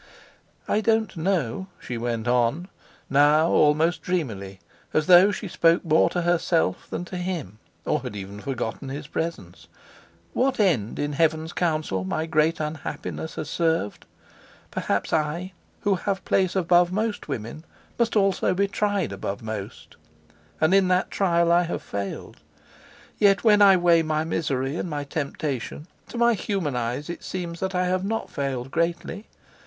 [0.67, 2.69] "I don't know," she went on,
[3.07, 4.59] now almost dreamily,
[4.93, 8.89] and as though she spoke more to herself than to him, or had even forgotten
[8.89, 9.67] his presence,
[10.33, 14.07] "what end in Heaven's counsel my great unhappiness has served.
[14.71, 17.63] Perhaps I, who have place above most women,
[17.99, 19.97] must also be tried above most;
[20.59, 22.37] and in that trial I have failed.
[23.19, 27.59] Yet, when I weigh my misery and my temptation, to my human eyes it seems
[27.59, 29.27] that I have not failed greatly.